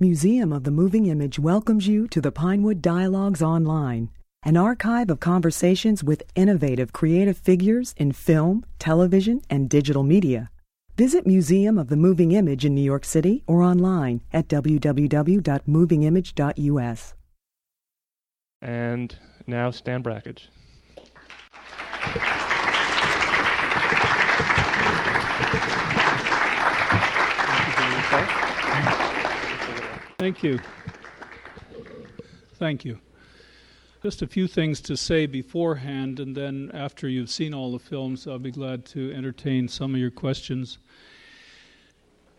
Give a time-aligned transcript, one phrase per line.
[0.00, 4.10] Museum of the Moving Image welcomes you to the Pinewood Dialogues Online,
[4.44, 10.50] an archive of conversations with innovative creative figures in film, television, and digital media.
[10.96, 17.14] Visit Museum of the Moving Image in New York City or online at www.movingimage.us.
[18.62, 19.16] And
[19.48, 20.48] now Stan Brakhage.
[28.10, 29.07] Thank you.
[30.18, 30.58] Thank you.
[32.54, 32.98] Thank you.
[34.02, 38.26] Just a few things to say beforehand, and then after you've seen all the films,
[38.26, 40.78] I'll be glad to entertain some of your questions.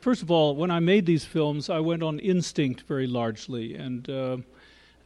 [0.02, 4.10] First of all, when I made these films, I went on instinct very largely, and
[4.10, 4.38] uh,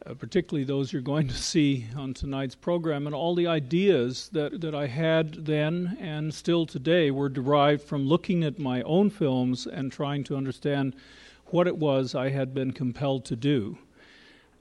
[0.04, 3.06] uh, particularly those you're going to see on tonight's program.
[3.06, 8.08] And all the ideas that, that I had then and still today were derived from
[8.08, 10.96] looking at my own films and trying to understand
[11.46, 13.78] what it was I had been compelled to do.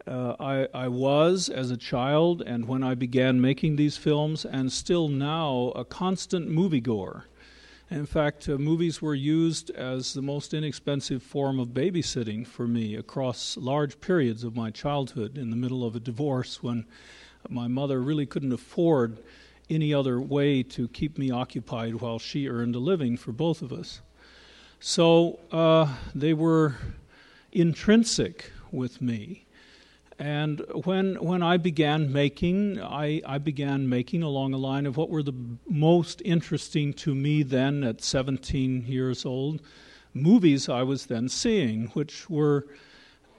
[0.05, 4.71] Uh, I, I, was, as a child, and when I began making these films, and
[4.71, 7.23] still now, a constant moviegoer.
[7.89, 12.95] In fact, uh, movies were used as the most inexpensive form of babysitting for me
[12.95, 16.85] across large periods of my childhood in the middle of a divorce when
[17.49, 19.19] my mother really couldn't afford
[19.69, 23.71] any other way to keep me occupied while she earned a living for both of
[23.71, 24.01] us.
[24.85, 26.75] So uh, they were
[27.53, 29.45] intrinsic with me.
[30.19, 35.09] And when when I began making, I, I began making along a line of what
[35.09, 35.35] were the
[35.69, 39.61] most interesting to me then at 17 years old,
[40.13, 42.67] movies I was then seeing, which were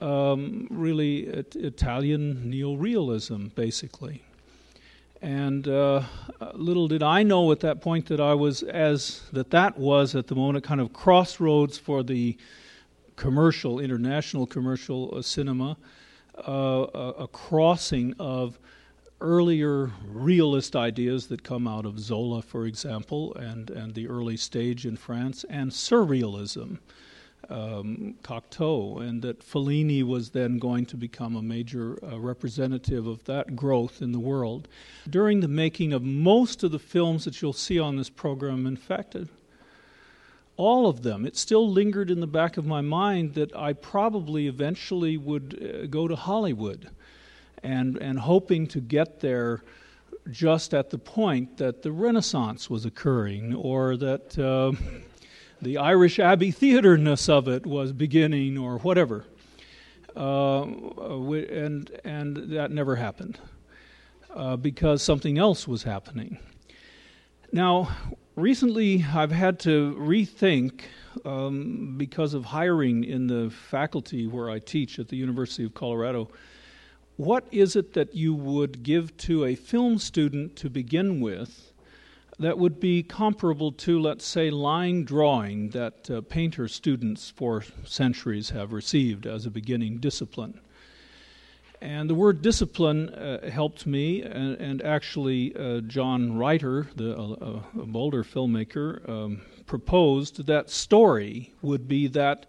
[0.01, 4.23] um, really Italian neorealism, basically.
[5.25, 6.03] And uh,
[6.53, 10.27] little did I know at that point that I was as that that was at
[10.27, 12.37] the moment a kind of crossroads for the
[13.15, 15.77] commercial, international commercial uh, cinema,
[16.47, 18.59] uh, a, a, crossing of
[19.19, 24.85] earlier realist ideas that come out of Zola, for example, and, and the early stage
[24.85, 26.77] in France, and surrealism
[27.49, 33.23] um, Cocteau, and that Fellini was then going to become a major uh, representative of
[33.25, 34.67] that growth in the world.
[35.09, 38.77] During the making of most of the films that you'll see on this program, in
[38.77, 39.15] fact,
[40.57, 44.47] all of them, it still lingered in the back of my mind that I probably
[44.47, 46.89] eventually would uh, go to Hollywood,
[47.61, 49.63] and and hoping to get there
[50.31, 54.37] just at the point that the Renaissance was occurring, or that.
[54.39, 54.73] Uh,
[55.65, 59.25] the Irish Abbey theaterness of it was beginning or whatever.
[60.15, 63.39] Uh, and, and that never happened
[64.35, 66.37] uh, because something else was happening.
[67.51, 67.89] Now,
[68.35, 70.81] recently I've had to rethink
[71.25, 76.29] um, because of hiring in the faculty where I teach at the University of Colorado.
[77.17, 81.71] What is it that you would give to a film student to begin with
[82.39, 88.49] that would be comparable to, let's say, line drawing that uh, painter students for centuries
[88.49, 90.59] have received as a beginning discipline.
[91.81, 97.33] And the word discipline uh, helped me, and, and actually, uh, John Reiter, the uh,
[97.33, 102.47] uh Boulder filmmaker, um, proposed that story would be that,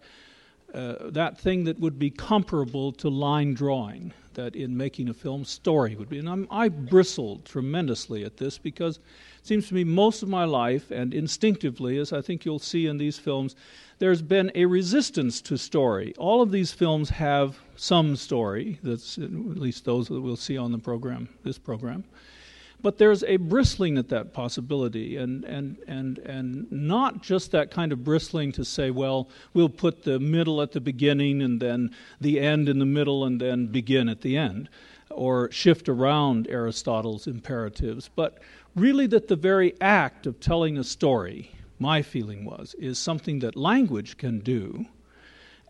[0.72, 5.44] uh, that thing that would be comparable to line drawing, that in making a film,
[5.44, 6.18] story would be.
[6.18, 9.00] And I'm, I bristled tremendously at this because
[9.46, 12.98] seems to me most of my life, and instinctively, as I think you'll see in
[12.98, 13.54] these films,
[13.98, 16.14] there's been a resistance to story.
[16.18, 20.72] All of these films have some story, that's at least those that we'll see on
[20.72, 22.04] the program, this program.
[22.82, 27.90] But there's a bristling at that possibility, and, and, and, and not just that kind
[27.90, 31.90] of bristling to say, well, we'll put the middle at the beginning and then
[32.20, 34.68] the end in the middle and then begin at the end,
[35.16, 38.38] or shift around Aristotle's imperatives, but
[38.74, 43.56] really that the very act of telling a story, my feeling was, is something that
[43.56, 44.84] language can do,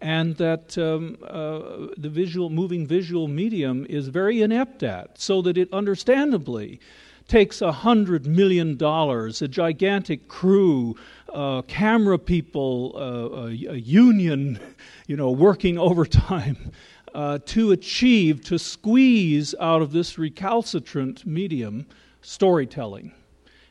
[0.01, 5.57] and that um, uh, the visual, moving visual medium is very inept at, so that
[5.57, 6.81] it understandably
[7.29, 10.97] takes a hundred million dollars, a gigantic crew,
[11.33, 14.59] uh, camera people, uh, a, a, union,
[15.07, 16.73] you know, working overtime.
[17.17, 21.87] Uh, to achieve, to squeeze out of this recalcitrant medium
[22.21, 23.11] storytelling.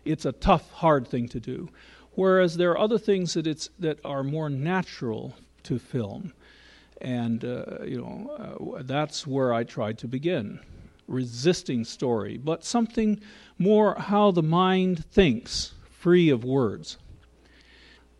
[0.04, 1.70] It's a tough, hard thing to do.
[2.16, 6.34] Whereas there are other things that, it's, that are more natural to film.
[7.02, 10.60] And, uh, you know, uh, that's where I tried to begin
[11.08, 13.22] resisting story, but something
[13.60, 16.98] more how the mind thinks, free of words.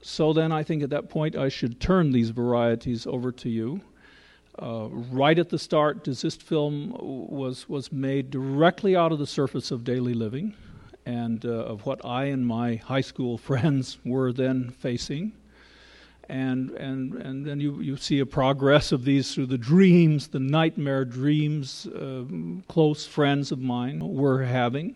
[0.04, 3.82] So then I think at that point I should turn these varieties over to you.
[4.58, 9.70] Uh, right at the start, Desist Film was, was made directly out of the surface
[9.70, 10.56] of daily living
[11.06, 15.34] and uh, of what I and my high school friends were then facing.
[16.28, 20.40] And, and, and then you, you see a progress of these through the dreams, the
[20.40, 22.24] nightmare dreams uh,
[22.68, 24.96] close friends of mine were having.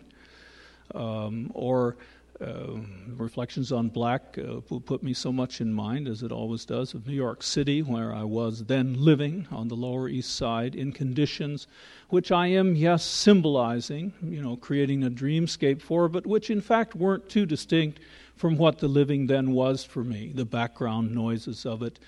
[0.92, 1.96] Um, or
[2.40, 6.94] uh, Reflections on Black uh, put me so much in mind, as it always does,
[6.94, 10.92] of New York City, where I was then living on the Lower East Side in
[10.92, 11.66] conditions
[12.08, 16.94] which I am, yes, symbolizing, you know, creating a dreamscape for, but which in fact
[16.94, 18.00] weren't too distinct
[18.34, 21.98] from what the living then was for me, the background noises of it,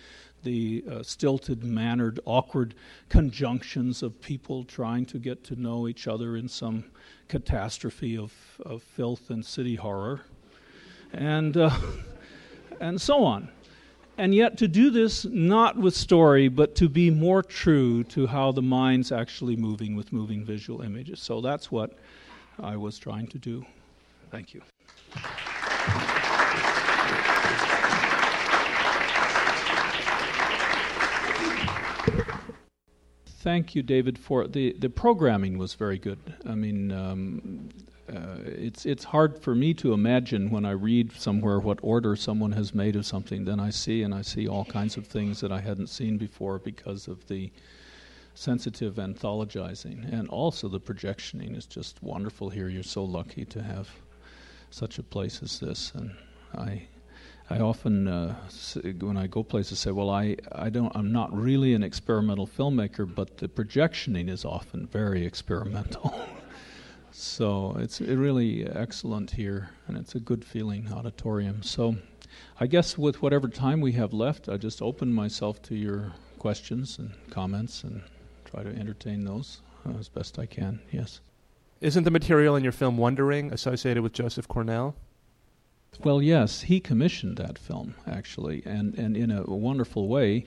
[0.42, 2.74] the uh, stilted, mannered, awkward
[3.08, 6.84] conjunctions of people trying to get to know each other in some
[7.28, 8.32] catastrophe of,
[8.64, 10.22] of filth and city horror,
[11.12, 11.70] and, uh,
[12.80, 13.48] and so on.
[14.18, 18.52] And yet, to do this not with story, but to be more true to how
[18.52, 21.20] the mind's actually moving with moving visual images.
[21.20, 21.96] So that's what
[22.60, 23.64] I was trying to do.
[24.30, 24.62] Thank you.
[33.42, 36.20] Thank you, David, for the, the programming was very good.
[36.46, 37.70] I mean, um,
[38.08, 42.52] uh, it's it's hard for me to imagine when I read somewhere what order someone
[42.52, 43.44] has made of something.
[43.44, 46.60] Then I see and I see all kinds of things that I hadn't seen before
[46.60, 47.50] because of the
[48.34, 52.68] sensitive anthologizing and also the projectioning is just wonderful here.
[52.68, 53.88] You're so lucky to have
[54.70, 56.12] such a place as this, and
[56.54, 56.86] I
[57.52, 58.34] I often, uh,
[59.00, 63.04] when I go places, say, "Well, I, I don't, I'm not really an experimental filmmaker,
[63.14, 66.14] but the projectioning is often very experimental."
[67.12, 71.62] so it's really excellent here, and it's a good feeling auditorium.
[71.62, 71.96] So,
[72.58, 76.98] I guess with whatever time we have left, I just open myself to your questions
[76.98, 78.00] and comments, and
[78.46, 80.80] try to entertain those uh, as best I can.
[80.90, 81.20] Yes.
[81.82, 84.96] Isn't the material in your film Wonder Ring associated with Joseph Cornell?
[86.00, 90.46] Well, yes, he commissioned that film actually, and and in a wonderful way.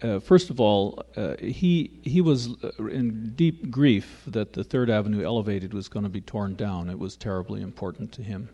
[0.00, 4.90] Uh, first of all, uh, he he was uh, in deep grief that the Third
[4.90, 6.88] Avenue Elevated was going to be torn down.
[6.88, 8.48] It was terribly important to him,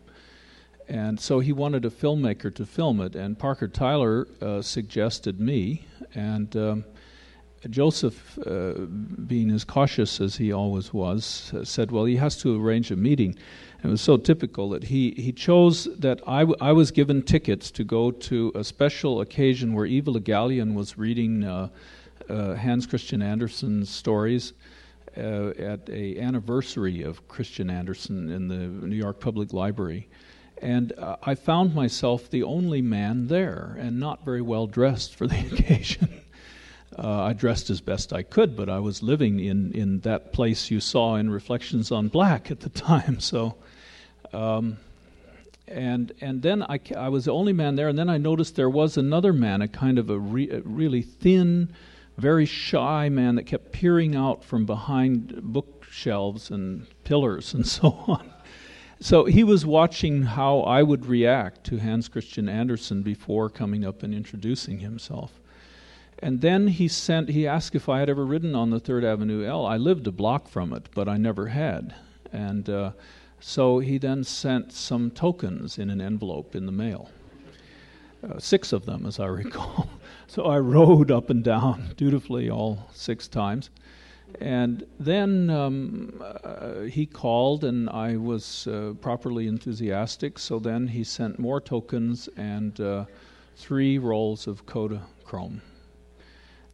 [0.87, 3.15] and so he wanted a filmmaker to film it.
[3.15, 6.85] And Parker Tyler uh, suggested me, and um,
[7.69, 8.73] Joseph, uh,
[9.25, 13.35] being as cautious as he always was, said, "Well, he has to arrange a meeting."
[13.81, 17.71] It was so typical that he, he chose that I, w- I was given tickets
[17.71, 21.69] to go to a special occasion where Eva Le was reading uh,
[22.29, 24.53] uh, Hans Christian Andersen's stories
[25.17, 30.07] uh, at a anniversary of Christian Andersen in the New York Public Library.
[30.61, 35.25] And uh, I found myself the only man there and not very well dressed for
[35.25, 36.21] the occasion.
[36.97, 40.69] Uh, I dressed as best I could, but I was living in, in that place
[40.69, 43.19] you saw in Reflections on Black at the time.
[43.29, 43.55] So
[44.33, 44.77] um,
[45.67, 48.69] and and then I, I was the only man there, and then I noticed there
[48.69, 51.73] was another man, a kind of a, re, a really thin,
[52.17, 58.33] very shy man that kept peering out from behind bookshelves and pillars and so on.
[59.01, 64.03] So he was watching how I would react to Hans Christian Andersen before coming up
[64.03, 65.39] and introducing himself.
[66.21, 69.45] And then he sent he asked if I had ever ridden on the Third Avenue
[69.45, 69.65] L.
[69.65, 71.95] I lived a block from it, but I never had.
[72.33, 72.91] And uh,
[73.39, 77.09] so he then sent some tokens in an envelope in the mail.
[78.21, 79.89] Uh, six of them, as I recall.
[80.27, 83.69] so I rode up and down dutifully all six times.
[84.39, 90.37] And then um, uh, he called, and I was uh, properly enthusiastic.
[90.37, 93.05] So then he sent more tokens and uh,
[93.55, 95.61] three rolls of Kodachrome.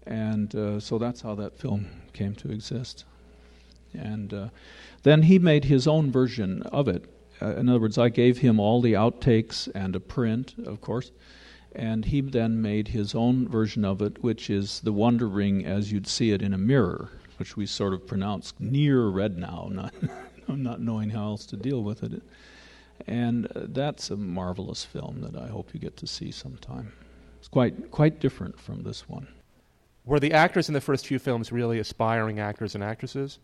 [0.05, 3.05] And uh, so that's how that film came to exist.
[3.96, 4.50] And uh,
[5.04, 7.06] then he made his own version of it.
[7.42, 11.12] Uh, in other words, I gave him all the outtakes and a print, of course,
[11.74, 15.92] and he then made his own version of it, which is the Wonder Ring as
[15.92, 19.94] you'd see it in a mirror, which we sort of pronounce Gnir Rednow, not,
[20.48, 22.22] not knowing how else to deal with it.
[23.08, 26.94] And uh, that's a marvelous film that I hope you get to see sometime.
[27.40, 29.28] It's quite quite different from this one.
[30.06, 33.40] Were the actors in the first few films really aspiring actors and actresses?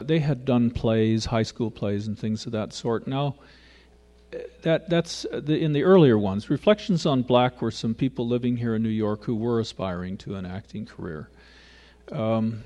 [0.00, 3.06] They had done plays, high school plays, and things of that sort.
[3.06, 3.36] Now,
[4.62, 6.50] that that's the, in the earlier ones.
[6.50, 10.34] Reflections on Black were some people living here in New York who were aspiring to
[10.34, 11.30] an acting career.
[12.10, 12.64] Um,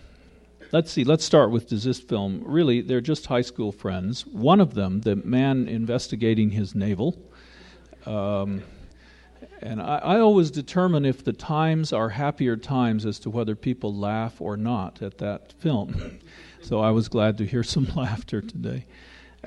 [0.73, 1.05] let's see.
[1.05, 2.43] Let's start with Desist Film.
[2.45, 4.27] Really, they're just high school friends.
[4.27, 7.19] One of them, the man investigating his navel.
[8.07, 8.63] Um,
[9.61, 13.95] And I, I, always determine if the times are happier times as to whether people
[13.95, 16.19] laugh or not at that film.
[16.63, 18.87] so I was glad to hear some laughter today.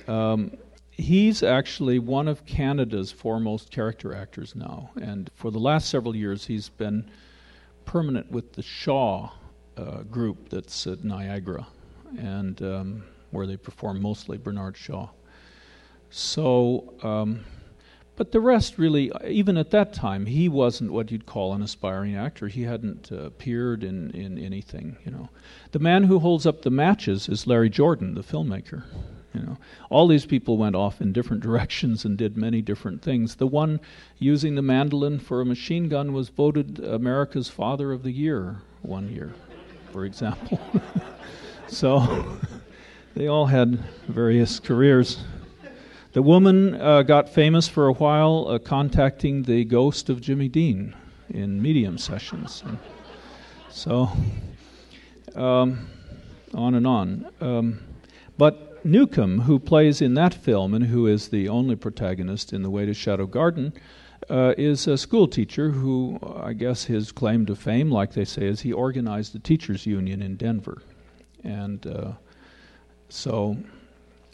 [0.08, 0.58] Um,
[0.92, 6.46] he's actually one of Canada's foremost character actors now, and for the last several years,
[6.46, 7.10] he's been
[7.86, 9.30] permanent with the Shaw
[9.78, 11.66] uh, group that's at Niagara,
[12.18, 15.10] and um, where they perform mostly Bernard Shaw.
[16.10, 17.46] So, um,
[18.22, 22.16] but the rest really, even at that time, he wasn't what you'd call an aspiring
[22.16, 22.48] actor.
[22.48, 25.30] He hadn't uh, appeared in, in anything, you know.
[25.72, 28.84] The man who holds up the matches is Larry Jordan, the filmmaker.
[29.34, 29.58] You know,
[29.90, 33.38] all these people went off in different directions and did many different things.
[33.38, 33.80] The one
[34.20, 39.10] using the mandolin for a machine gun was voted America's Father of the Year one
[39.10, 39.34] year,
[39.92, 40.62] for example.
[41.68, 42.38] so
[43.16, 45.24] they all had various careers.
[46.14, 50.94] The woman uh, got famous for a while uh, contacting the ghost of Jimmy Dean
[51.30, 52.64] in medium sessions.
[52.66, 52.78] And
[53.70, 54.10] so,
[55.36, 55.88] um,
[56.54, 57.32] on and on.
[57.40, 57.80] Um,
[58.38, 62.70] but Newcomb, who plays in that film and who is the only protagonist in The
[62.70, 63.72] Way to Shadow Garden,
[64.30, 68.48] uh, is a school teacher who, I guess, his claim to fame, like they say,
[68.48, 70.82] is he organized the teachers' union in Denver,
[71.44, 72.12] and uh,
[73.08, 73.58] so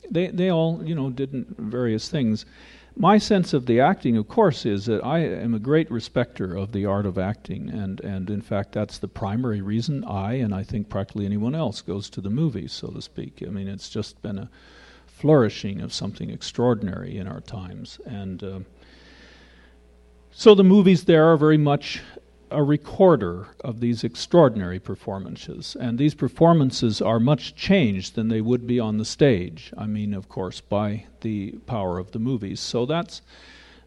[0.09, 2.45] they they all you know did various things
[2.99, 6.71] my sense of the acting, of course, is that I am a great respecter of
[6.71, 10.63] the art of acting, and, and in fact, that's the primary reason I, and I
[10.63, 13.43] think practically anyone else, goes to the movies, so to speak.
[13.45, 14.49] I mean, it's just been a
[15.05, 17.99] flourishing of something extraordinary in our times.
[18.05, 18.59] And uh,
[20.31, 22.01] so the movies there are very much
[22.51, 25.75] a recorder of these extraordinary performances.
[25.79, 29.73] And these performances are much changed than they would be on the stage.
[29.77, 32.59] I mean, of course, by the power of the movies.
[32.59, 33.21] So that's,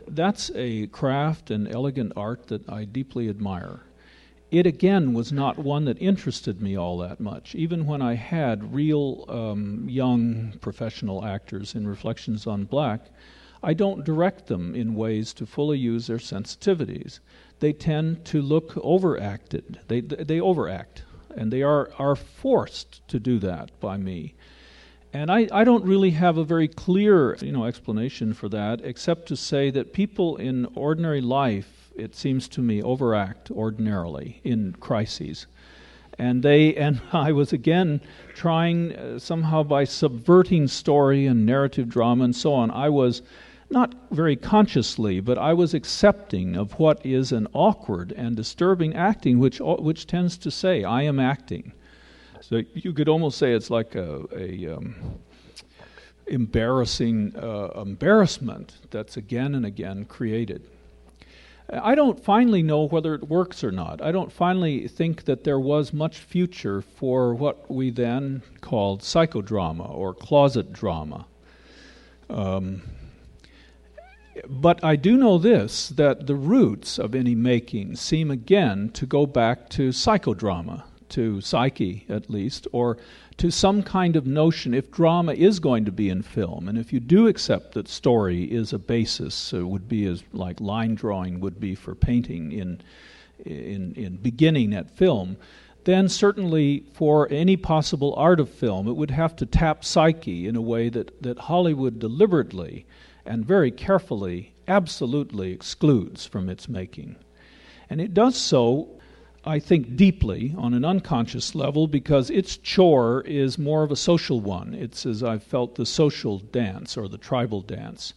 [0.06, 3.80] that's a craft and elegant art that I deeply admire.
[4.50, 7.54] It again was not one that interested me all that much.
[7.54, 13.00] Even when I had real um, young professional actors in Reflections on Black,
[13.62, 17.20] I don't direct them in ways to fully use their sensitivities
[17.60, 19.80] they tend to look overacted.
[19.88, 21.04] They, they overact,
[21.36, 24.34] and they are, are forced to do that by me.
[25.12, 29.28] And I, I don't really have a very clear you know, explanation for that, except
[29.28, 35.46] to say that people in ordinary life, it seems to me, overact ordinarily in crises.
[36.18, 38.00] And they and I was again
[38.34, 42.70] trying uh, somehow by subverting story and narrative drama and so on.
[42.70, 43.22] I was
[43.70, 49.38] not very consciously, but I was accepting of what is an awkward and disturbing acting,
[49.38, 51.72] which, which tends to say, I am acting.
[52.40, 55.20] So you could almost say it's like a, a um,
[56.26, 60.66] embarrassing uh, embarrassment that's again and again created.
[61.72, 64.02] I don't finally know whether it works or not.
[64.02, 69.88] I don't finally think that there was much future for what we then called psychodrama
[69.88, 71.26] or closet drama.
[72.28, 72.82] Um,
[74.48, 79.26] but I do know this that the roots of any making seem again to go
[79.26, 82.96] back to psychodrama, to psyche at least, or
[83.38, 86.92] to some kind of notion if drama is going to be in film, and if
[86.92, 91.40] you do accept that story is a basis, it would be as like line drawing
[91.40, 92.80] would be for painting in,
[93.44, 95.36] in, in beginning at film,
[95.84, 100.54] then certainly for any possible art of film, it would have to tap psyche in
[100.54, 102.84] a way that, that Hollywood deliberately
[103.24, 107.16] and very carefully, absolutely excludes from its making.
[107.88, 108.88] And it does so,
[109.44, 114.40] I think, deeply on an unconscious level because its chore is more of a social
[114.40, 114.74] one.
[114.74, 118.14] It's, as I've felt, the social dance or the tribal dance.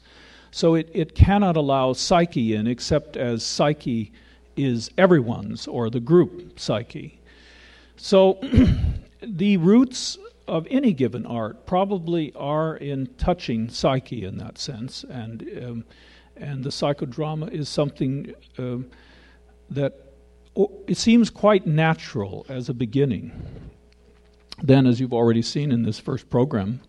[0.52, 4.12] So it, it cannot allow psyche in except as psyche
[4.56, 7.20] is everyone's or the group psyche.
[7.98, 8.40] So
[9.22, 15.42] the roots of any given art probably are in touching psyche in that sense, and
[15.64, 15.86] um,
[16.36, 18.90] and the psychodrama is something um,
[19.70, 20.14] that
[20.88, 23.32] it seems quite natural as a beginning.
[24.62, 26.82] Then, as you've already seen in this first program,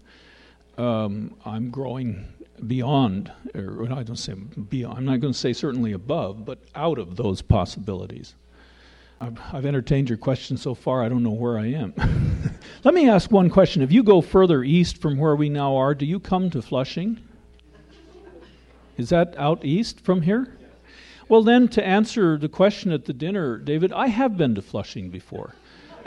[0.77, 2.27] um, I'm growing
[2.67, 4.99] beyond, or I don't say beyond.
[4.99, 8.35] I'm not going to say certainly above, but out of those possibilities.
[9.21, 11.95] I've, entertained your question so far, I don't know where I am.
[12.85, 13.81] Let me ask one question.
[13.81, 17.19] If you go further east from where we now are, do you come to Flushing?
[18.97, 20.59] Is that out east from here?
[21.29, 25.09] Well, then, to answer the question at the dinner, David, I have been to Flushing
[25.09, 25.55] before.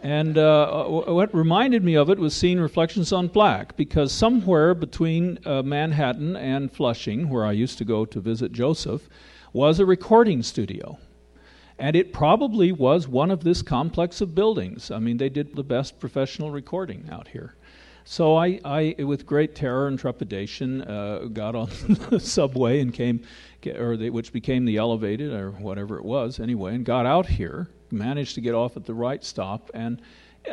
[0.03, 5.39] And uh, what reminded me of it was seeing Reflections on Black, because somewhere between
[5.43, 9.09] uh, Manhattan and Flushing, where I used to go to visit Joseph,
[9.53, 10.99] was a recording studio.
[11.79, 14.89] And it probably was one of this complex of buildings.
[14.89, 17.53] I mean, they did the best professional recording out here.
[18.09, 21.69] So I, I with great terror and trepidation, uh, got on
[22.09, 23.23] the subway and came,
[23.77, 27.67] or the, which became the elevated or whatever it was anyway, and got out here.
[27.91, 30.01] Managed to get off at the right stop, and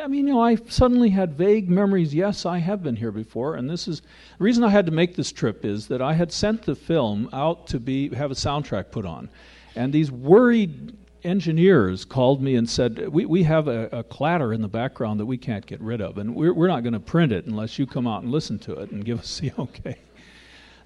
[0.01, 2.13] I mean, you know, I suddenly had vague memories.
[2.13, 5.15] Yes, I have been here before, and this is the reason I had to make
[5.15, 8.91] this trip is that I had sent the film out to be have a soundtrack
[8.91, 9.29] put on,
[9.75, 14.61] and these worried engineers called me and said, We, we have a, a, clatter in
[14.61, 17.31] the background that we can't get rid of, and we're, we're not going to print
[17.31, 19.97] it unless you come out and listen to it and give us the okay.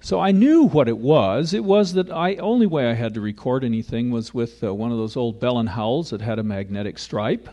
[0.00, 1.52] So I knew what it was.
[1.52, 4.90] It was that I only way I had to record anything was with uh, one
[4.90, 7.48] of those old Bell and Howells that had a magnetic stripe,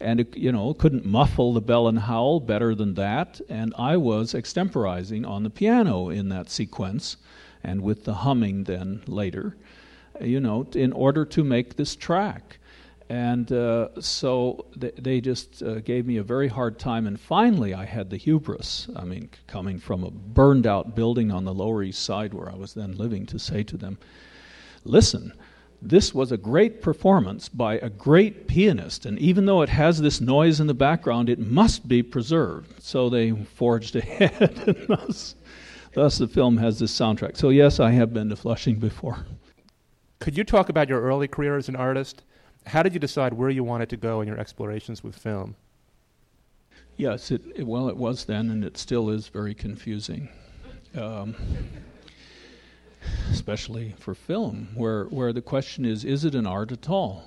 [0.00, 3.40] and it, you know couldn't muffle the Bell and Howell better than that.
[3.50, 7.18] And I was extemporizing on the piano in that sequence,
[7.62, 9.54] and with the humming then later
[10.20, 12.58] you know, in order to make this track.
[13.08, 17.06] And uh, so they, just uh, gave me a very hard time.
[17.06, 21.44] And finally, I had the hubris, I mean, coming from a burned out building on
[21.44, 23.98] the Lower East Side where I was then living, to say to them,
[24.84, 25.34] listen,
[25.82, 30.18] this was a great performance by a great pianist, and even though it has this
[30.18, 32.82] noise in the background, it must be preserved.
[32.82, 35.34] So they forged ahead, and thus,
[35.92, 37.36] thus the film has this soundtrack.
[37.36, 39.26] So, yes, I have been to Flushing before.
[40.24, 42.22] Could you talk about your early career as an artist?
[42.64, 45.54] How did you decide where you wanted to go in your explorations with film?
[46.96, 50.30] Yes, it, it well, it was then, and it still is very confusing,
[50.96, 51.34] um,
[53.32, 57.24] especially for film, where where the question is: Is it an art at all?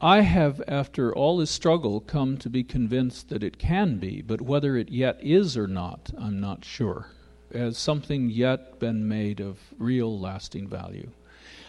[0.00, 4.40] I have, after all this struggle, come to be convinced that it can be, but
[4.40, 7.08] whether it yet is or not, I'm not sure.
[7.52, 11.10] Has something yet been made of real lasting value?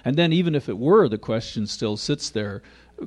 [0.06, 2.62] And then, even if it were, the question still sits there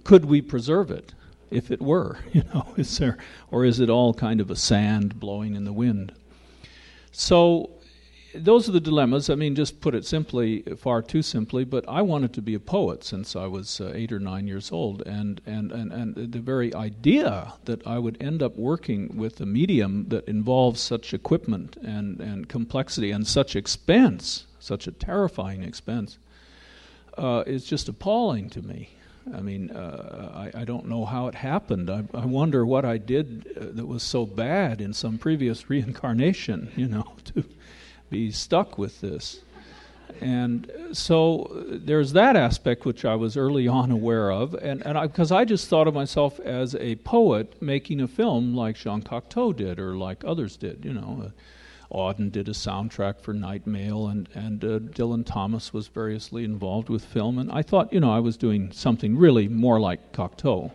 [0.05, 1.15] could we preserve it
[1.51, 2.19] if it were?
[2.33, 3.19] You know, is there,
[3.51, 6.13] or is it all kind of a sand blowing in the wind?
[7.11, 7.71] So,
[8.35, 9.29] those are the dilemmas.
[9.29, 12.61] I mean, just put it simply, far too simply, but I wanted to be a
[12.61, 15.03] poet since I was uh, eight or nine years old.
[15.03, 19.47] And, and, and, and the very idea that I would end up working with a
[19.47, 26.17] medium that involves such equipment and, and complexity and such expense, such a terrifying expense,
[27.19, 28.91] uh, is just appalling to me.
[29.35, 31.89] I mean, uh, I, I, don't know how it happened.
[31.89, 36.73] I, I wonder what I did uh, that was so bad in some previous reincarnation,
[36.75, 37.45] you know, to
[38.11, 39.41] be stuck with this.
[40.21, 45.01] And so uh, there's that aspect which I was early on aware of, and and
[45.01, 49.03] because I, I, just thought of myself as a poet making a film like Jean
[49.03, 51.33] Cocteau did, or like others did, you know.
[51.93, 56.89] Auden did a soundtrack for Night Mail, and and uh, Dylan Thomas was variously involved
[56.89, 57.39] with film.
[57.39, 60.73] And I thought, you know, I was doing something really more like Cocteau,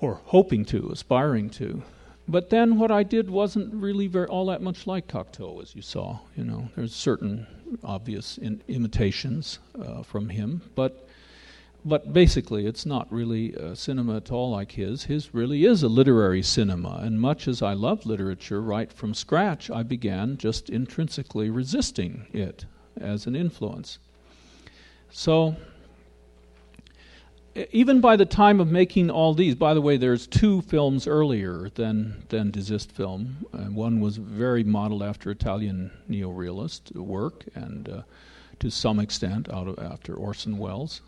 [0.00, 1.82] or hoping to, aspiring to.
[2.30, 5.80] But then what I did wasn't really very all that much like Cocteau, as you
[5.80, 6.18] saw.
[6.36, 7.46] You know, there's certain
[7.82, 11.07] obvious in, imitations uh, from him, but
[11.84, 15.04] but basically, it's not really a cinema at all like his.
[15.04, 19.70] His really is a literary cinema, and much as I love literature right from scratch,
[19.70, 22.66] I began just intrinsically resisting it
[23.00, 23.98] as an influence.
[25.10, 25.56] So,
[27.72, 31.70] even by the time of making all these, by the way, there's two films earlier
[31.74, 33.46] than than Desist film.
[33.52, 38.02] Uh, one was very modeled after Italian neorealist work, and uh,
[38.58, 41.02] to some extent out of after Orson Welles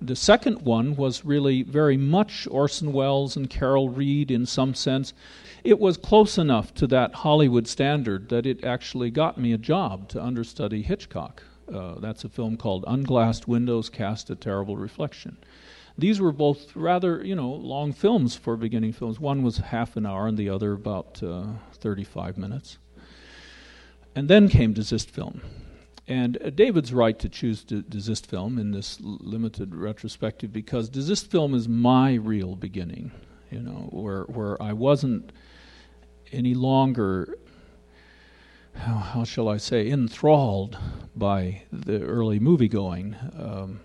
[0.00, 5.14] the second one was really very much Orson Welles and Carol Reed in some sense.
[5.64, 10.08] It was close enough to that Hollywood standard that it actually got me a job
[10.10, 11.42] to understudy Hitchcock.
[11.72, 15.36] Uh, that's a film called Unglassed Windows Cast a Terrible Reflection.
[15.98, 19.18] These were both rather, you know, long films for beginning films.
[19.18, 22.78] One was half an hour and the other about uh, 35 minutes.
[24.14, 25.40] And then came Desist Film.
[26.08, 31.30] And uh, David's right to choose to desist film in this limited retrospective because desist
[31.30, 33.10] film is my real beginning,
[33.50, 35.32] you know, where where I wasn't
[36.32, 37.36] any longer
[38.74, 40.78] how, how shall I say enthralled
[41.14, 43.16] by the early movie going.
[43.36, 43.80] Um,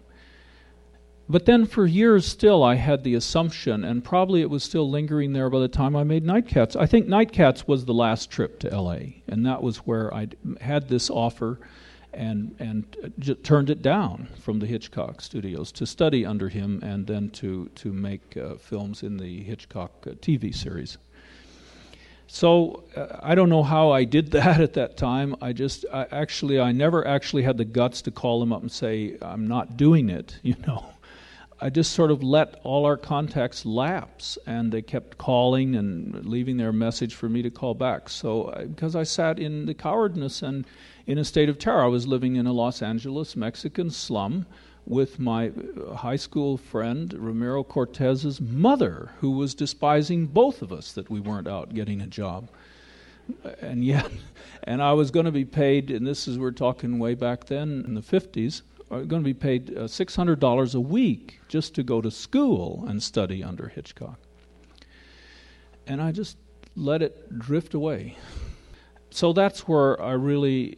[1.30, 5.32] but then for years still, I had the assumption, and probably it was still lingering
[5.32, 6.76] there by the time I made Nightcats.
[6.76, 8.98] I think Nightcats was the last trip to LA,
[9.30, 10.28] and that was where I
[10.60, 11.60] had this offer
[12.14, 17.08] and and j- turned it down from the Hitchcock studios to study under him and
[17.08, 20.98] then to to make uh, films in the Hitchcock uh, TV series.
[22.28, 25.36] So uh, I don't know how I did that at that time.
[25.42, 28.72] I just I actually I never actually had the guts to call him up and
[28.72, 30.40] say I'm not doing it.
[30.44, 30.86] You know,
[31.64, 36.58] I just sort of let all our contacts lapse, and they kept calling and leaving
[36.58, 38.10] their message for me to call back.
[38.10, 40.66] So uh, because I sat in the cowardness and
[41.06, 44.48] in a state of terror, I was living in a Los Angeles Mexican slum
[44.88, 50.92] with my uh, high school friend Ramiro Cortez's mother, who was despising both of us
[50.94, 52.50] that we weren't out getting a job.
[53.62, 54.12] And yet,
[54.64, 57.84] and I was going to be paid, and this is we're talking way back then
[57.86, 62.02] in the 50s, Was going to be paid uh, $600 a week just to go
[62.02, 64.20] to school and study under Hitchcock.
[65.88, 66.38] And I just
[66.76, 68.18] let it drift away.
[69.10, 70.78] So that's where I really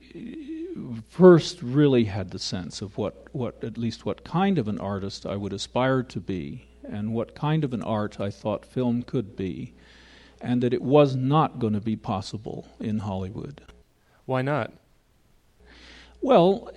[1.09, 5.25] first really had the sense of what, what at least what kind of an artist
[5.25, 9.35] I would aspire to be and what kind of an art I thought film could
[9.35, 9.73] be
[10.41, 13.61] and that it was not going to be possible in Hollywood.
[14.25, 14.73] Why not?
[16.23, 16.71] Well,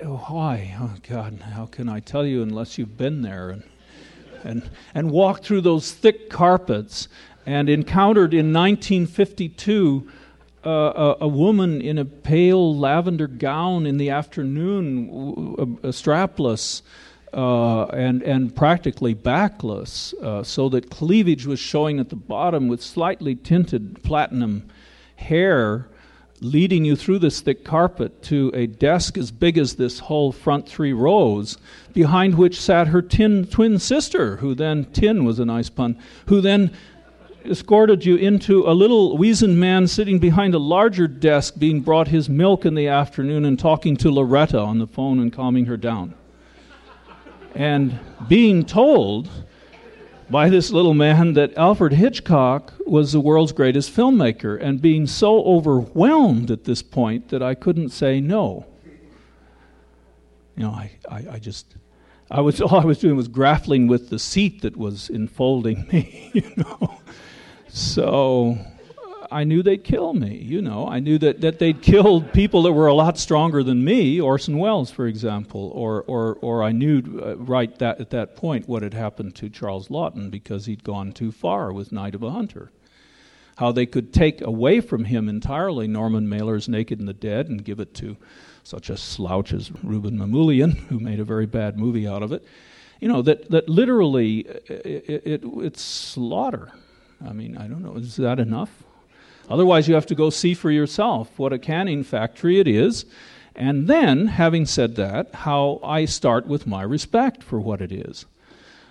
[0.00, 0.76] why?
[0.80, 3.64] Oh God, how can I tell you unless you've been there and
[4.44, 7.08] and and walked through those thick carpets
[7.44, 10.08] and encountered in 1952
[10.64, 16.82] uh, a, a, woman in a pale lavender gown in the afternoon, strapless
[17.34, 22.80] uh, and and practically backless, uh, so that cleavage was showing at the bottom with
[22.80, 24.68] slightly tinted platinum
[25.16, 25.88] hair,
[26.40, 30.68] leading you through this thick carpet to a desk as big as this whole front
[30.68, 31.58] three rows,
[31.92, 36.40] behind which sat her tin, twin sister, who then tin was a nice pun, who
[36.40, 36.70] then
[37.44, 42.28] escorted you into a little weazened man sitting behind a larger desk being brought his
[42.28, 46.14] milk in the afternoon and talking to Loretta on the phone and calming her down.
[47.54, 47.98] and
[48.28, 49.28] being told
[50.30, 55.42] by this little man that Alfred Hitchcock was the world's greatest filmmaker, and being so
[55.44, 58.66] overwhelmed at this point that I couldn't say no.
[60.56, 61.76] You know, I, I, I just
[62.30, 66.30] I was all I was doing was grappling with the seat that was enfolding me,
[66.34, 67.00] you know.
[67.68, 68.58] So
[69.30, 70.88] I knew they'd kill me, you know.
[70.88, 74.58] I knew that, that they'd killed people that were a lot stronger than me, Orson
[74.58, 78.82] Welles, for example, or, or, or I knew uh, right that, at that point what
[78.82, 82.70] had happened to Charles Laughton because he'd gone too far with Night of a Hunter.
[83.58, 87.64] How they could take away from him entirely Norman Mailer's Naked and the Dead and
[87.64, 88.16] give it to
[88.62, 92.44] such a slouch as Rouben Mamoulian, who made a very bad movie out of it.
[93.00, 96.72] You know, that, that literally it, it, it's slaughter
[97.26, 98.84] I mean, I don't know, is that enough?
[99.48, 103.04] Otherwise, you have to go see for yourself what a canning factory it is.
[103.54, 108.24] And then, having said that, how I start with my respect for what it is.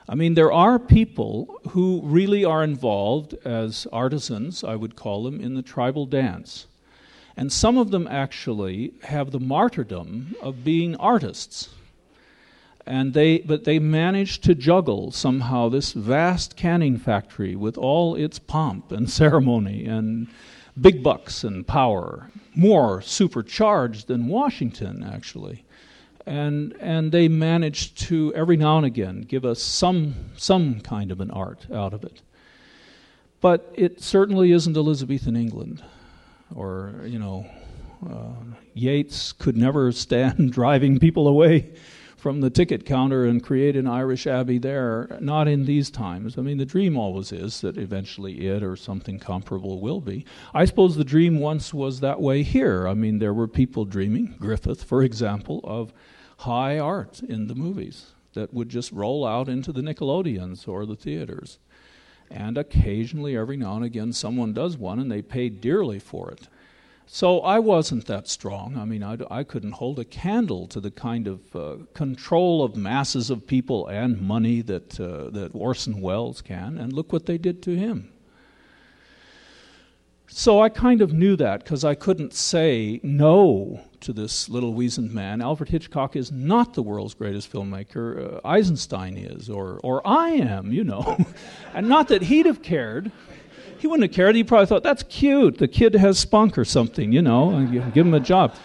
[0.09, 5.39] I mean, there are people who really are involved as artisans, I would call them,
[5.39, 6.65] in the tribal dance.
[7.35, 11.69] And some of them actually have the martyrdom of being artists
[12.87, 18.39] and they but they managed to juggle somehow this vast canning factory with all its
[18.39, 20.27] pomp and ceremony and
[20.79, 25.63] big bucks and power more supercharged than Washington actually.
[26.25, 31.21] And and they managed to every now and again give us some some kind of
[31.21, 32.21] an art out of it.
[33.39, 35.83] But it certainly isn't Elizabethan England
[36.55, 37.45] or you know
[38.09, 41.71] uh, Yeats could never stand driving people away
[42.17, 45.17] from the ticket counter and create an Irish abbey there.
[45.21, 46.37] Not in these times.
[46.37, 50.25] I mean, the dream always is that eventually it or something comparable will be.
[50.53, 52.87] I suppose the dream once was that way here.
[52.87, 55.93] I mean, there were people dreaming, Griffith, for example, of
[56.39, 60.95] high art in the movies that would just roll out into the Nickelodeons or the
[60.95, 61.59] theaters.
[62.29, 66.47] And occasionally, every now and again, someone does one and they pay dearly for it.
[67.09, 68.77] So I wasn't that strong.
[68.77, 72.75] I mean, I, I couldn't hold a candle to the kind of uh, control of
[72.75, 76.77] masses of people and money that, uh, that Orson Welles can.
[76.77, 78.11] And look what they did to him.
[80.27, 85.13] So I kind of knew that because I couldn't say no to this little weazened
[85.13, 85.41] man.
[85.41, 88.35] Alfred Hitchcock is not the world's greatest filmmaker.
[88.35, 91.17] Uh, Eisenstein is, or, or I am, you know.
[91.73, 93.13] and not that he'd have cared
[93.79, 94.35] he wouldn't have cared.
[94.35, 95.57] He probably thought, that's cute.
[95.57, 98.55] The kid has spunk or something, you know, give him a job.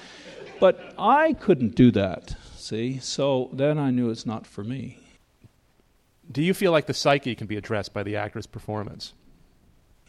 [0.60, 2.98] But I couldn't do that, see?
[2.98, 4.98] So then I knew it's not for me.
[6.30, 9.12] Do you feel like the psyche can be addressed by the actor's performance?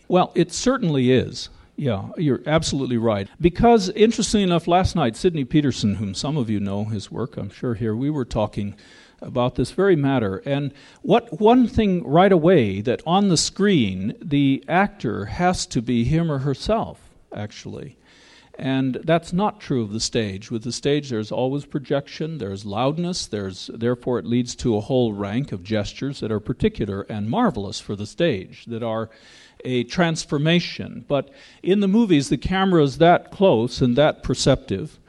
[0.08, 1.50] Well, it certainly is.
[1.76, 3.28] Yeah, you're absolutely right.
[3.42, 7.50] Because, interestingly enough, last night, Sidney Peterson, whom some of you know his work, I'm
[7.50, 8.76] sure here, we were talking
[9.24, 10.38] about this very matter.
[10.46, 16.04] And what one thing right away that on the screen the actor has to be
[16.04, 17.98] him or herself, actually.
[18.60, 20.52] And that's not true of the stage.
[20.52, 25.12] With the stage, there's always projection, there's loudness, there's therefore it leads to a whole
[25.12, 29.10] rank of gestures that are particular and marvelous for the stage, that are
[29.66, 31.04] a transformation.
[31.08, 31.32] But
[31.64, 35.00] in the movies, the camera is that close and that perceptive,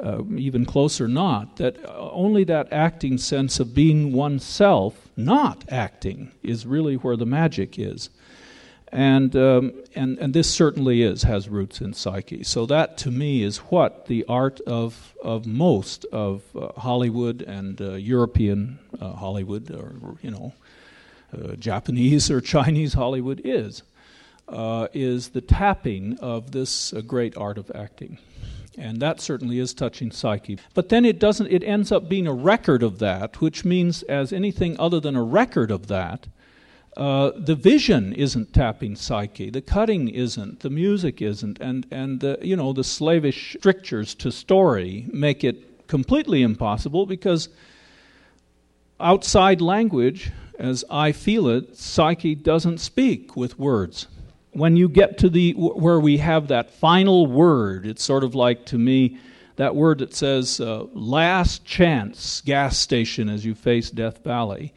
[0.00, 6.66] uh, even closer not, that only that acting sense of being oneself, not acting, is
[6.66, 8.10] really where the magic is
[8.92, 12.44] and um, and and this certainly is has roots in psyche.
[12.44, 17.80] So that to me is what the art of of most of uh, Hollywood and
[17.80, 20.52] uh, European uh, Hollywood, or you know,
[21.32, 23.82] uh, Japanese or Chinese Hollywood is,
[24.48, 28.18] uh, is the tapping of this uh, great art of acting.
[28.78, 30.58] And that certainly is touching psyche.
[30.72, 34.32] But then it doesn't, it ends up being a record of that, which means, as
[34.32, 36.26] anything other than a record of that,
[36.96, 42.38] uh, the vision isn't tapping psyche, the cutting isn't, the music isn't, and and the,
[42.42, 47.48] you know the slavish strictures to story make it completely impossible because
[49.00, 54.06] outside language, as I feel it, psyche doesn't speak with words.
[54.52, 58.66] When you get to the where we have that final word, it's sort of like
[58.66, 59.18] to me
[59.56, 64.74] that word that says uh, "last chance" gas station as you face Death Valley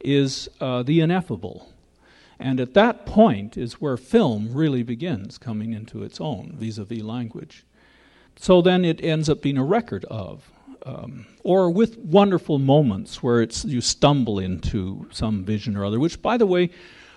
[0.00, 1.70] is uh, the ineffable.
[2.38, 6.84] And at that point is where film really begins coming into its own vis a
[6.84, 7.64] vis language.
[8.36, 10.50] So then it ends up being a record of,
[10.84, 16.20] um, or with wonderful moments where it's, you stumble into some vision or other, which,
[16.20, 16.70] by the way,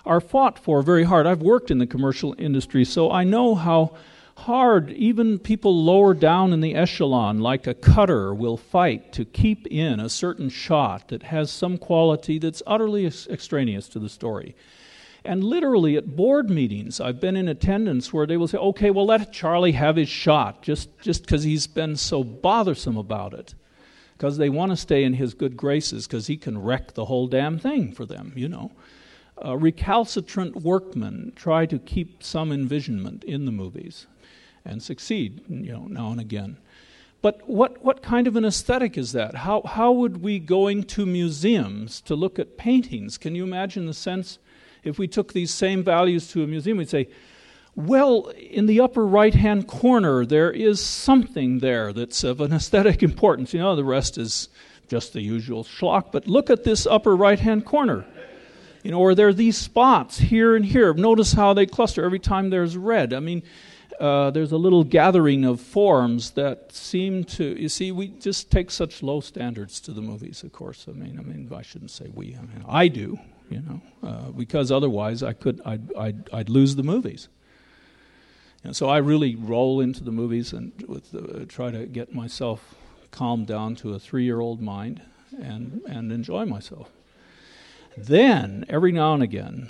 [0.08, 1.28] are fought for very hard.
[1.28, 3.96] I've worked in the commercial industry, so I know how
[4.38, 9.68] hard even people lower down in the echelon, like a cutter, will fight to keep
[9.68, 14.56] in a certain shot that has some quality that's utterly extraneous to the story.
[15.26, 19.08] And literally at board meetings, I've been in attendance where they will say, okay, well,
[19.08, 23.54] let Charlie have his shot just because he's been so bothersome about it.
[24.14, 27.28] Because they want to stay in his good graces because he can wreck the whole
[27.28, 28.72] damn thing for them, you know.
[29.44, 34.08] Uh, recalcitrant workmen try to keep some envisionment in the movies
[34.66, 36.58] and succeed, you know, now and again.
[37.22, 39.36] But what, what kind of an aesthetic is that?
[39.36, 43.18] How, how would we going to museums to look at paintings?
[43.18, 44.40] Can you imagine the sense
[44.84, 46.78] if we took these same values to a museum?
[46.78, 47.08] We'd say,
[47.76, 53.04] well, in the upper right hand corner, there is something there that's of an aesthetic
[53.04, 53.54] importance.
[53.54, 54.50] You know, the rest is
[54.88, 58.06] just the usual schlock, but look at this upper right hand corner.
[58.88, 60.94] You know, or there are these spots here and here.
[60.94, 63.14] Notice how they cluster every time there's red.
[63.14, 63.44] I mean,
[64.00, 68.72] uh, there's a little gathering of forms that seem to you see we just take
[68.72, 72.08] such low standards to the movies of course i mean i mean i shouldn't say
[72.14, 73.18] we i mean i do
[73.50, 77.28] you know uh, because otherwise i could I'd, I'd, I'd lose the movies
[78.64, 80.72] and so i really roll into the movies and
[81.12, 82.76] the, uh, try to get myself
[83.10, 85.02] calmed down to a three-year-old mind
[85.42, 86.92] and and enjoy myself
[87.98, 89.70] then every now and again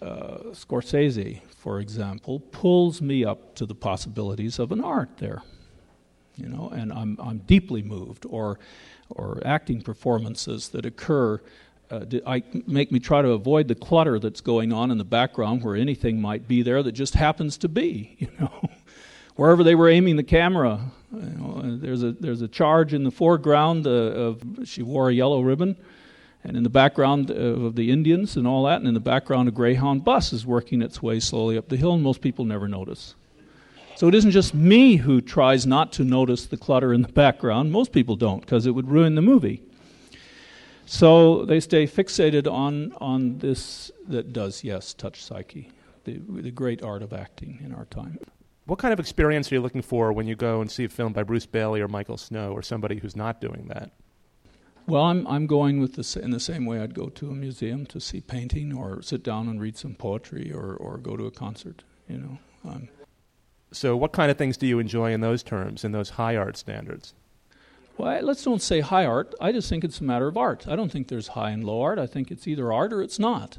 [0.00, 5.42] uh, Scorsese, for example, pulls me up to the possibilities of an art there.
[6.36, 8.60] You know, and I'm, I'm deeply moved, or,
[9.10, 11.40] or acting performances that occur
[11.90, 15.64] uh, I make me try to avoid the clutter that's going on in the background
[15.64, 18.52] where anything might be there that just happens to be, you know.
[19.36, 20.80] Wherever they were aiming the camera,
[21.12, 25.14] you know, there's a there's a charge in the foreground uh, of she wore a
[25.14, 25.76] yellow ribbon,
[26.44, 29.52] and in the background of the Indians and all that, and in the background, a
[29.52, 33.14] Greyhound bus is working its way slowly up the hill, and most people never notice.
[33.96, 37.72] So it isn't just me who tries not to notice the clutter in the background.
[37.72, 39.62] Most people don't, because it would ruin the movie.
[40.86, 45.70] So they stay fixated on, on this that does, yes, touch psyche,
[46.04, 48.18] the, the great art of acting in our time.
[48.66, 51.12] What kind of experience are you looking for when you go and see a film
[51.12, 53.90] by Bruce Baillie or Michael Snow or somebody who's not doing that?
[54.88, 57.84] Well, I'm, I'm going with the, in the same way I'd go to a museum
[57.86, 61.30] to see painting or sit down and read some poetry or, or go to a
[61.30, 62.38] concert, you know.
[62.64, 62.88] Um,
[63.70, 66.56] so, what kind of things do you enjoy in those terms, in those high art
[66.56, 67.12] standards?
[67.98, 69.34] Well, I, let's don't say high art.
[69.42, 70.66] I just think it's a matter of art.
[70.66, 71.98] I don't think there's high and low art.
[71.98, 73.58] I think it's either art or it's not.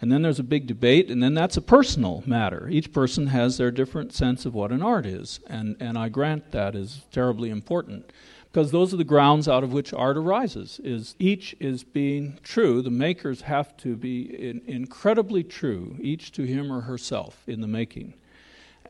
[0.00, 2.70] And then there's a big debate, and then that's a personal matter.
[2.70, 6.52] Each person has their different sense of what an art is, and, and I grant
[6.52, 8.10] that is terribly important
[8.52, 12.82] because those are the grounds out of which art arises is each is being true
[12.82, 17.68] the makers have to be in, incredibly true each to him or herself in the
[17.68, 18.14] making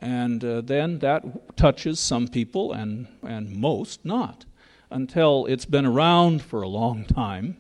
[0.01, 4.45] and uh, then that touches some people and, and most not
[4.91, 7.57] until it's been around for a long time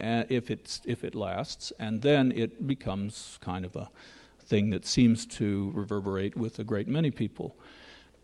[0.00, 3.88] uh, if, it's, if it lasts, and then it becomes kind of a
[4.40, 7.56] thing that seems to reverberate with a great many people.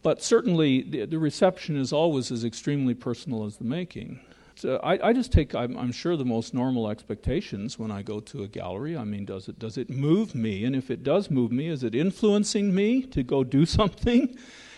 [0.02, 4.20] But certainly, the, the reception is always as extremely personal as the making.
[4.60, 8.20] So I, I, just take, I'm, I'm, sure, the most normal expectations when I go
[8.20, 8.96] to a gallery.
[8.96, 10.64] I mean, does it, does it move me?
[10.64, 14.36] And if it does move me, is it influencing me to go do something?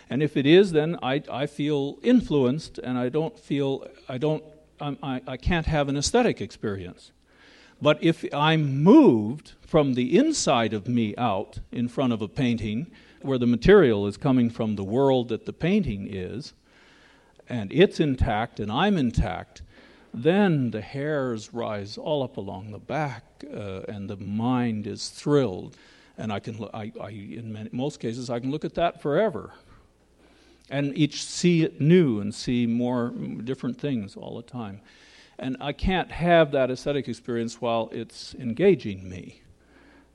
[0.08, 4.44] And if it is, then I, I feel influenced and I don't feel, I don't,
[4.80, 7.12] I'm, I, I can't have an aesthetic experience.
[7.80, 12.88] But if I'm moved from the inside of me out in front of a painting,
[13.24, 16.52] where the material is coming from the world that the painting is,
[17.48, 19.62] and it's intact and I'm intact,
[20.14, 25.76] then the hairs rise all up along the back uh, and the mind is thrilled.
[26.18, 29.52] And I can, I, I, in many, most cases, I can look at that forever
[30.70, 33.10] and each see it new and see more
[33.44, 34.80] different things all the time.
[35.38, 39.42] And I can't have that aesthetic experience while it's engaging me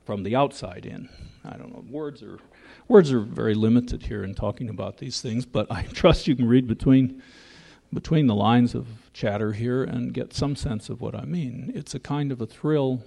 [0.04, 1.08] from the outside in.
[1.44, 1.84] I don't know.
[1.90, 2.38] Words are
[2.88, 6.48] words are very limited here in talking about these things, but I trust you can
[6.48, 7.22] read between
[7.92, 11.72] between the lines of chatter here and get some sense of what I mean.
[11.74, 13.02] It's a kind of a thrill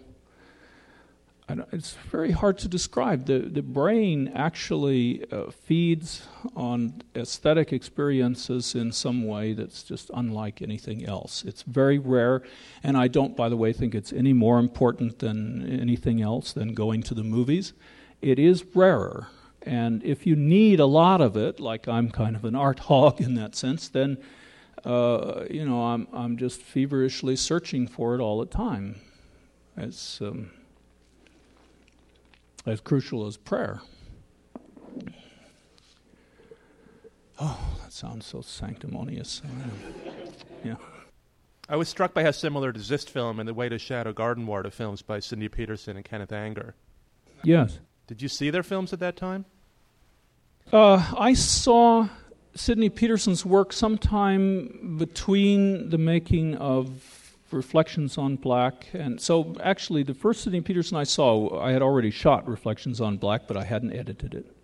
[1.72, 3.26] it's very hard to describe.
[3.26, 10.62] The, the brain actually uh, feeds on aesthetic experiences in some way that's just unlike
[10.62, 11.44] anything else.
[11.44, 12.44] It's very rare,
[12.84, 16.74] and I don't, by the way, think it's any more important than anything else than
[16.74, 17.74] going to the movies.
[18.22, 19.28] It is rarer.
[19.64, 23.22] And if you need a lot of it, like I'm kind of an art hog
[23.22, 24.18] in that sense, then
[24.84, 29.00] uh, you know I'm I'm just feverishly searching for it all the time.
[29.78, 30.52] It's um,
[32.66, 33.82] as crucial as prayer.
[37.40, 39.42] Oh, that sounds so sanctimonious.
[40.64, 40.76] yeah.
[41.68, 44.70] I was struck by how similar Desistfilm and the Way to Shadow Garden War to
[44.70, 46.76] films by Sidney Peterson and Kenneth Anger.
[47.44, 47.80] Yes.
[48.08, 49.46] Did you see their films at that time?
[50.72, 52.08] Uh, I saw
[52.56, 58.88] Sidney Peterson's work sometime between the making of Reflections on Black.
[58.94, 63.18] And so, actually, the first Sidney Peterson I saw, I had already shot Reflections on
[63.18, 64.56] Black, but I hadn't edited it.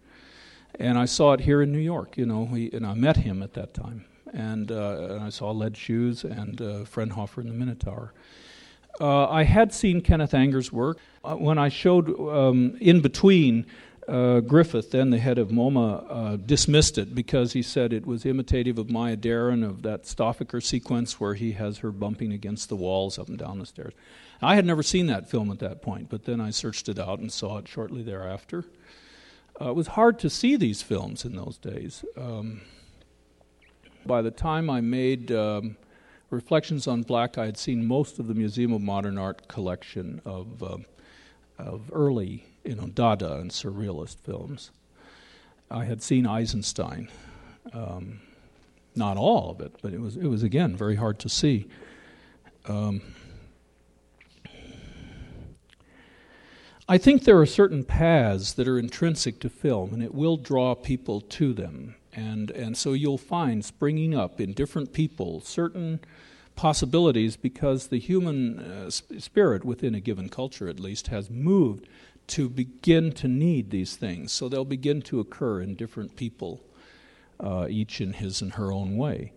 [0.79, 3.41] And I saw it here in New York, you know, he, and I met him
[3.41, 4.05] at that time.
[4.33, 6.83] And, uh, and I saw Lead Shoes and uh,
[7.41, 8.13] in the Minotaur.
[8.99, 10.97] Uh, I had seen Kenneth Anger's work.
[11.23, 13.65] Uh, when I showed um, in between
[14.07, 18.25] uh, Griffith, then the head of MoMA, uh, dismissed it because he said it was
[18.25, 22.75] imitative of Maya Deren, of that Stoffeker sequence where he has her bumping against the
[22.75, 23.93] walls up and down the stairs.
[24.41, 27.19] I had never seen that film at that point, but then I searched it out
[27.19, 28.65] and saw it shortly thereafter.
[29.59, 32.05] Uh, it was hard to see these films in those days.
[32.15, 32.61] Um,
[34.05, 35.75] by the time I made um,
[36.29, 40.61] Reflections on Black, I had seen most of the Museum of Modern Art collection of,
[40.61, 40.77] uh,
[41.57, 44.71] of early you know, Dada and surrealist films.
[45.71, 47.09] I had seen Eisenstein,
[47.73, 48.19] um,
[48.95, 51.67] not all of it, but it was it was again very hard to see.
[52.67, 53.01] Um,
[56.89, 60.73] I think there are certain paths that are intrinsic to film, and it will draw
[60.73, 61.95] people to them.
[62.17, 65.99] And, and so you'll find springing up in different people certain
[66.55, 71.87] possibilities because the human uh, spirit, within a given culture at least, has moved
[72.25, 74.31] to begin to need these things.
[74.31, 76.59] So they'll begin to occur in different people,
[77.39, 79.33] uh, each in his and her own way.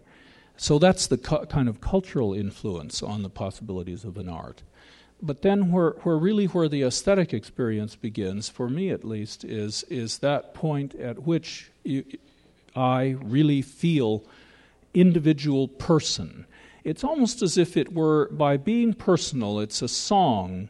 [0.56, 4.62] So that's the cu- kind of cultural influence on the possibilities of an art.
[5.20, 9.82] But then, where, where really where the aesthetic experience begins, for me at least, is
[9.84, 12.04] is that point at which you,
[12.74, 14.24] I really feel
[14.94, 16.46] individual person.
[16.84, 19.60] It's almost as if it were by being personal.
[19.60, 20.68] It's a song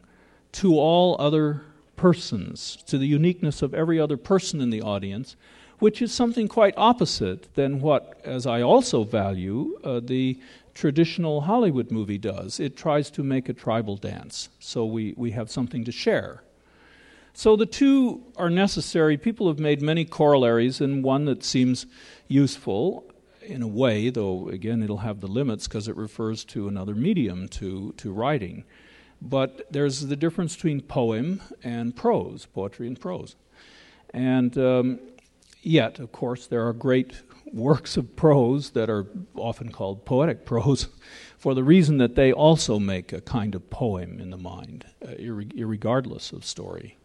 [0.53, 1.61] to all other
[1.95, 5.35] persons, to the uniqueness of every other person in the audience,
[5.79, 10.39] which is something quite opposite than what, as I also value, uh, the
[10.73, 12.59] traditional Hollywood movie does.
[12.59, 16.43] It tries to make a tribal dance, so we, we have something to share.
[17.33, 19.17] So the two are necessary.
[19.17, 21.85] People have made many corollaries, and one that seems
[22.27, 23.05] useful
[23.41, 27.47] in a way, though again it'll have the limits because it refers to another medium,
[27.49, 28.63] to, to writing.
[29.21, 33.35] But there's the difference between poem and prose, poetry and prose.
[34.13, 34.99] And um,
[35.61, 37.21] yet, of course, there are great
[37.53, 40.87] works of prose that are often called poetic prose
[41.37, 45.15] for the reason that they also make a kind of poem in the mind, uh,
[45.21, 46.97] regardless of story.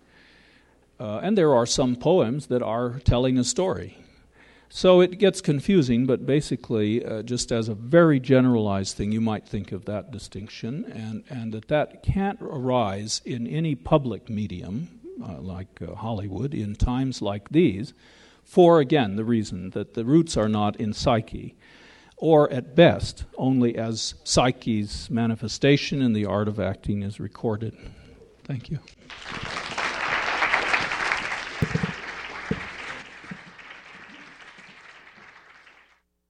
[0.98, 3.98] Uh, and there are some poems that are telling a story.
[4.68, 9.46] So it gets confusing, but basically, uh, just as a very generalized thing, you might
[9.46, 14.88] think of that distinction, and, and that that can't arise in any public medium,
[15.24, 17.94] uh, like uh, Hollywood, in times like these,
[18.42, 21.54] for again the reason that the roots are not in psyche,
[22.16, 27.76] or at best only as psyche's manifestation in the art of acting is recorded.
[28.44, 28.78] Thank you.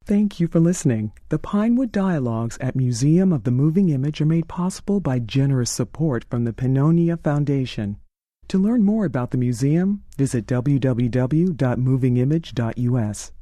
[0.07, 1.11] Thank you for listening.
[1.31, 6.25] The Pinewood Dialogues at Museum of the Moving Image are made possible by generous support
[6.31, 7.97] from the Pannonia Foundation.
[8.47, 13.33] To learn more about the museum, visit www.movingimage.us.